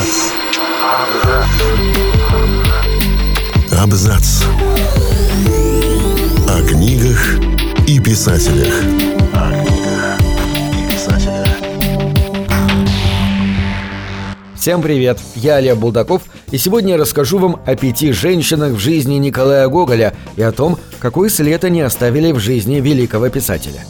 [0.00, 0.32] Абзац.
[3.78, 4.42] Абзац.
[6.48, 7.38] О книгах
[7.86, 8.72] и писателях.
[14.56, 19.16] Всем привет, я Олег Булдаков, и сегодня я расскажу вам о пяти женщинах в жизни
[19.16, 23.84] Николая Гоголя и о том, какой след они оставили в жизни великого писателя.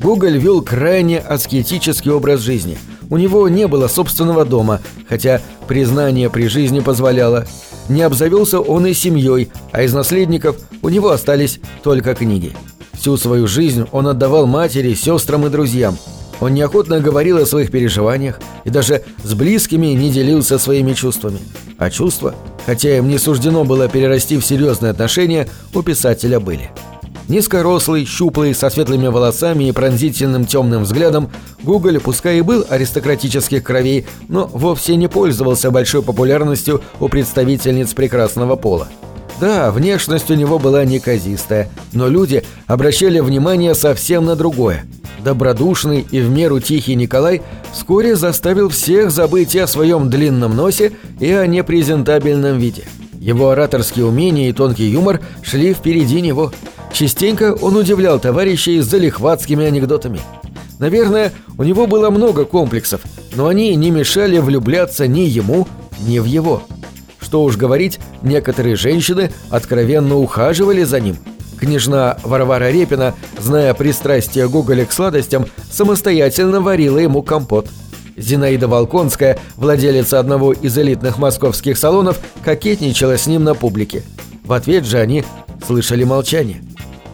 [0.00, 2.78] Гоголь вел крайне аскетический образ жизни.
[3.10, 7.46] У него не было собственного дома, хотя признание при жизни позволяло.
[7.88, 12.54] Не обзавелся он и семьей, а из наследников у него остались только книги.
[12.92, 15.96] Всю свою жизнь он отдавал матери, сестрам и друзьям.
[16.40, 21.38] Он неохотно говорил о своих переживаниях и даже с близкими не делился своими чувствами.
[21.78, 22.34] А чувства,
[22.66, 26.70] хотя им не суждено было перерасти в серьезные отношения, у писателя были.
[27.28, 31.30] Низкорослый, щуплый, со светлыми волосами и пронзительным темным взглядом,
[31.62, 38.56] Гоголь, пускай и был аристократических кровей, но вовсе не пользовался большой популярностью у представительниц прекрасного
[38.56, 38.88] пола.
[39.40, 44.86] Да, внешность у него была неказистая, но люди обращали внимание совсем на другое.
[45.22, 47.42] Добродушный и в меру тихий Николай
[47.74, 52.84] вскоре заставил всех забыть о своем длинном носе, и о непрезентабельном виде.
[53.20, 56.52] Его ораторские умения и тонкий юмор шли впереди него–
[56.92, 60.20] Частенько он удивлял товарищей залихватскими анекдотами.
[60.78, 63.02] Наверное, у него было много комплексов,
[63.34, 65.66] но они не мешали влюбляться ни ему,
[66.00, 66.62] ни в его.
[67.20, 71.16] Что уж говорить, некоторые женщины откровенно ухаживали за ним.
[71.58, 77.68] Княжна Варвара Репина, зная пристрастие Гоголя к сладостям, самостоятельно варила ему компот.
[78.16, 84.02] Зинаида Волконская, владелица одного из элитных московских салонов, кокетничала с ним на публике.
[84.44, 85.24] В ответ же они
[85.66, 86.62] слышали молчание.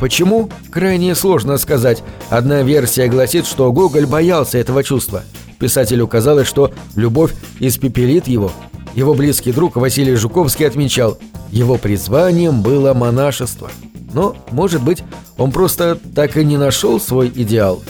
[0.00, 0.48] Почему?
[0.70, 2.02] Крайне сложно сказать.
[2.30, 5.24] Одна версия гласит, что Гоголь боялся этого чувства.
[5.58, 8.52] Писателю казалось, что любовь испепелит его.
[8.94, 11.18] Его близкий друг Василий Жуковский отмечал,
[11.50, 13.70] его призванием было монашество.
[14.14, 15.02] Но, может быть,
[15.36, 17.82] он просто так и не нашел свой идеал.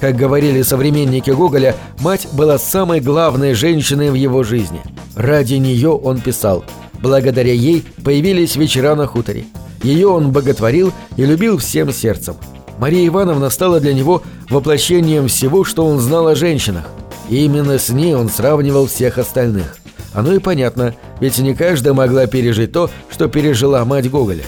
[0.00, 4.80] Как говорили современники Гоголя, мать была самой главной женщиной в его жизни.
[5.16, 6.64] Ради нее он писал.
[7.00, 9.46] Благодаря ей появились вечера на хуторе.
[9.82, 12.36] Ее он боготворил и любил всем сердцем.
[12.78, 16.84] Мария Ивановна стала для него воплощением всего, что он знал о женщинах.
[17.28, 19.76] И именно с ней он сравнивал всех остальных.
[20.14, 24.44] Оно и понятно, ведь не каждая могла пережить то, что пережила мать Гоголя.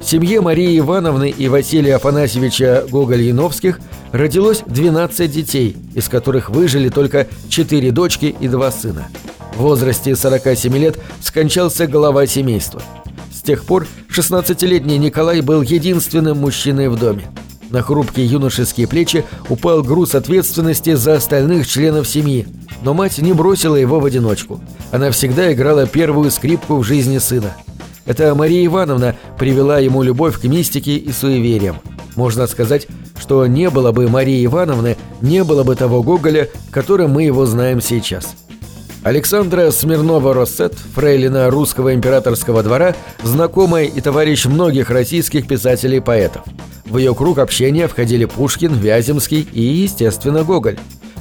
[0.00, 3.78] В семье Марии Ивановны и Василия Афанасьевича Гоголь-Яновских
[4.12, 9.08] родилось 12 детей, из которых выжили только 4 дочки и 2 сына.
[9.54, 12.80] В возрасте 47 лет скончался глава семейства–
[13.48, 13.86] тех пор
[14.18, 17.30] 16-летний Николай был единственным мужчиной в доме.
[17.70, 22.48] На хрупкие юношеские плечи упал груз ответственности за остальных членов семьи,
[22.82, 24.60] но мать не бросила его в одиночку.
[24.90, 27.56] Она всегда играла первую скрипку в жизни сына.
[28.06, 31.76] Это Мария Ивановна привела ему любовь к мистике и суевериям.
[32.16, 32.88] Можно сказать,
[33.20, 37.80] что не было бы Марии Ивановны, не было бы того Гоголя, которым мы его знаем
[37.80, 38.34] сейчас.
[39.04, 46.42] Александра Смирнова-Россет, фрейлина русского императорского двора, знакомая и товарищ многих российских писателей и поэтов.
[46.84, 50.78] В ее круг общения входили Пушкин, Вяземский и, естественно, Гоголь.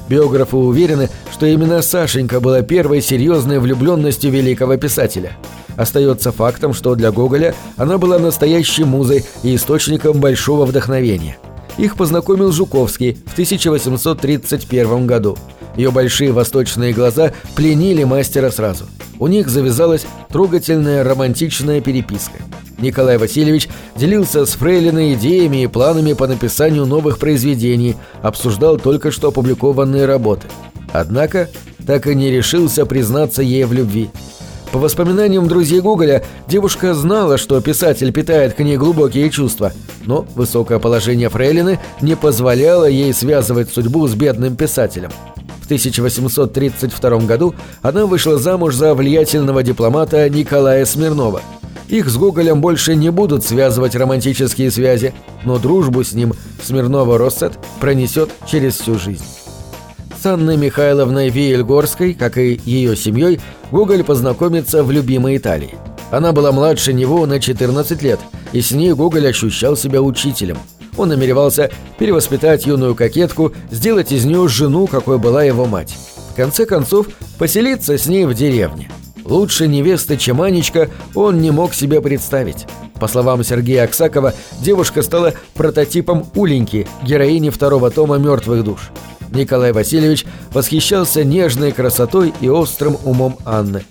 [0.09, 5.33] Биографы уверены, что именно Сашенька была первой серьезной влюбленностью великого писателя.
[5.75, 11.37] Остается фактом, что для Гоголя она была настоящей музой и источником большого вдохновения.
[11.77, 15.37] Их познакомил Жуковский в 1831 году–
[15.77, 18.85] ее большие восточные глаза пленили мастера сразу.
[19.19, 22.39] У них завязалась трогательная романтичная переписка.
[22.79, 29.29] Николай Васильевич делился с Фрейлиной идеями и планами по написанию новых произведений, обсуждал только что
[29.29, 30.47] опубликованные работы.
[30.91, 31.49] Однако
[31.85, 34.09] так и не решился признаться ей в любви.
[34.71, 39.71] По воспоминаниям друзей Гоголя, девушка знала, что писатель питает к ней глубокие чувства,
[40.05, 45.11] но высокое положение Фрейлины не позволяло ей связывать судьбу с бедным писателем.
[45.67, 51.41] 1832 году она вышла замуж за влиятельного дипломата Николая Смирнова.
[51.89, 55.13] Их с Гоголем больше не будут связывать романтические связи,
[55.43, 56.33] но дружбу с ним
[56.63, 59.25] Смирнова-Россет пронесет через всю жизнь.
[60.21, 63.39] С Анной Михайловной Виельгорской, как и ее семьей,
[63.71, 65.75] Гоголь познакомится в любимой Италии.
[66.11, 68.19] Она была младше него на 14 лет,
[68.53, 70.57] и с ней Гоголь ощущал себя учителем–
[70.97, 75.95] он намеревался перевоспитать юную кокетку, сделать из нее жену, какой была его мать.
[76.31, 77.07] В конце концов,
[77.37, 78.91] поселиться с ней в деревне.
[79.23, 82.65] Лучше невесты, чем Анечка, он не мог себе представить.
[82.99, 88.91] По словам Сергея Аксакова, девушка стала прототипом Уленьки, героини второго тома «Мертвых душ».
[89.31, 93.83] Николай Васильевич восхищался нежной красотой и острым умом Анны.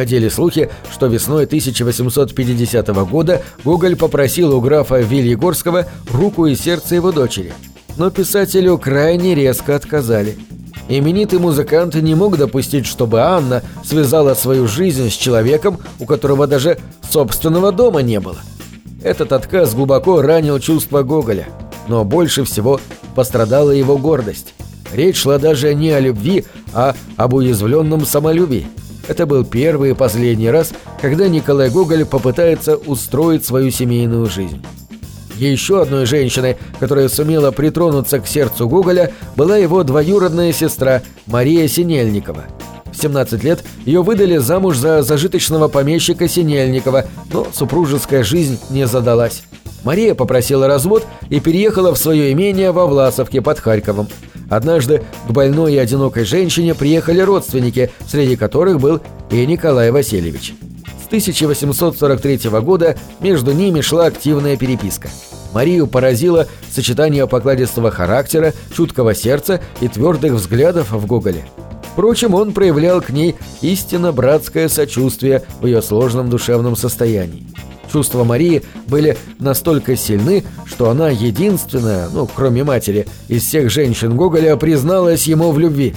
[0.00, 7.12] Ходили слухи, что весной 1850 года Гоголь попросил у графа Вильегорского руку и сердце его
[7.12, 7.52] дочери.
[7.98, 10.38] Но писателю крайне резко отказали.
[10.88, 16.78] Именитый музыкант не мог допустить, чтобы Анна связала свою жизнь с человеком, у которого даже
[17.10, 18.38] собственного дома не было.
[19.02, 21.46] Этот отказ глубоко ранил чувства Гоголя,
[21.88, 22.80] но больше всего
[23.14, 24.54] пострадала его гордость.
[24.94, 28.66] Речь шла даже не о любви, а об уязвленном самолюбии.
[29.10, 34.64] Это был первый и последний раз, когда Николай Гоголь попытается устроить свою семейную жизнь.
[35.34, 42.44] Еще одной женщиной, которая сумела притронуться к сердцу Гоголя, была его двоюродная сестра Мария Синельникова.
[42.92, 49.42] В 17 лет ее выдали замуж за зажиточного помещика Синельникова, но супружеская жизнь не задалась.
[49.82, 54.06] Мария попросила развод и переехала в свое имение во Власовке под Харьковом.
[54.50, 59.00] Однажды к больной и одинокой женщине приехали родственники, среди которых был
[59.30, 60.54] и Николай Васильевич.
[61.02, 65.08] С 1843 года между ними шла активная переписка.
[65.52, 71.44] Марию поразило сочетание покладистого характера, чуткого сердца и твердых взглядов в Гоголе.
[71.92, 77.46] Впрочем, он проявлял к ней истинно братское сочувствие в ее сложном душевном состоянии.
[77.92, 84.56] Чувства Марии были настолько сильны, что она единственная, ну, кроме матери, из всех женщин Гоголя
[84.56, 85.94] призналась ему в любви.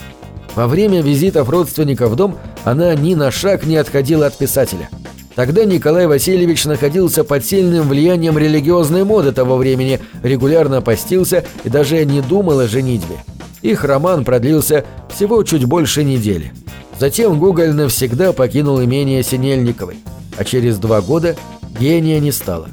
[0.55, 4.89] Во время визитов родственников в дом она ни на шаг не отходила от писателя.
[5.35, 12.05] Тогда Николай Васильевич находился под сильным влиянием религиозной моды того времени, регулярно постился и даже
[12.05, 13.15] не думал о женитьбе.
[13.63, 16.51] Их роман продлился всего чуть больше недели.
[16.99, 19.97] Затем Гоголь навсегда покинул имение Синельниковой,
[20.37, 21.35] а через два года
[21.79, 22.69] гения не стало.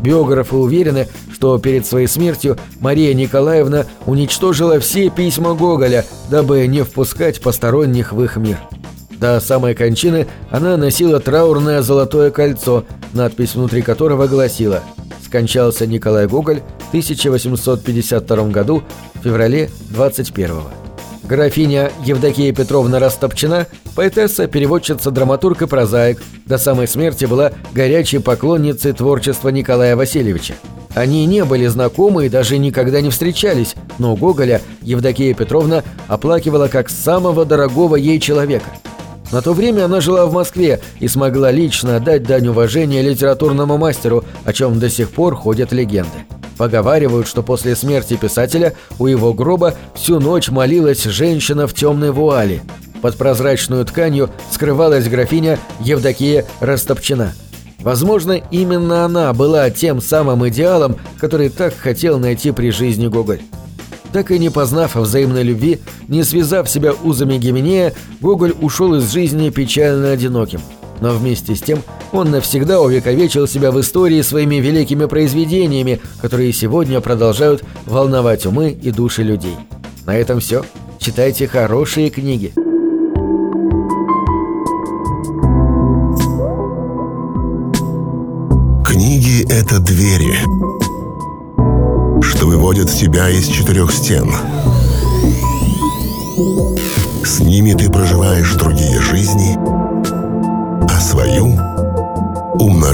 [0.00, 7.40] Биографы уверены, что перед своей смертью Мария Николаевна уничтожила все письма Гоголя, дабы не впускать
[7.40, 8.58] посторонних в их мир.
[9.18, 14.82] До самой кончины она носила траурное золотое кольцо, надпись внутри которого гласила
[15.24, 18.82] «Скончался Николай Гоголь в 1852 году,
[19.14, 20.87] в феврале 21 -го».
[21.28, 28.94] Графиня Евдокия Петровна Растопчина, поэтесса, переводчица, драматург и прозаик, до самой смерти была горячей поклонницей
[28.94, 30.54] творчества Николая Васильевича.
[30.94, 36.88] Они не были знакомы и даже никогда не встречались, но Гоголя Евдокия Петровна оплакивала как
[36.88, 38.70] самого дорогого ей человека.
[39.30, 44.24] На то время она жила в Москве и смогла лично отдать дань уважения литературному мастеру,
[44.46, 46.24] о чем до сих пор ходят легенды.
[46.58, 52.62] Поговаривают, что после смерти писателя у его гроба всю ночь молилась женщина в темной вуале.
[53.00, 57.32] Под прозрачную тканью скрывалась графиня Евдокия Растопчина.
[57.78, 63.40] Возможно, именно она была тем самым идеалом, который так хотел найти при жизни Гоголь.
[64.12, 65.78] Так и не познав взаимной любви,
[66.08, 70.60] не связав себя узами Гименея, Гоголь ушел из жизни печально одиноким–
[71.00, 77.00] но вместе с тем он навсегда увековечил себя в истории своими великими произведениями, которые сегодня
[77.00, 79.56] продолжают волновать умы и души людей.
[80.06, 80.64] На этом все.
[80.98, 82.52] Читайте хорошие книги.
[88.84, 90.38] Книги— это двери,
[92.22, 94.30] что выводят тебя из четырех стен.
[97.24, 99.27] С ними ты проживаешь другие жизни—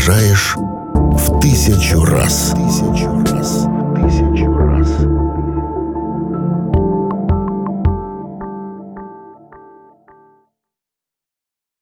[0.05, 2.53] умножаешь в тысячу раз.
[2.55, 3.34] Тысячу